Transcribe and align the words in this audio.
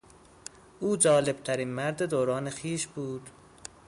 او 0.79 0.97
جالبترین 0.97 1.67
مرد 1.69 2.01
دوران 2.03 2.49
خویش 2.49 2.87
بود. 2.87 3.29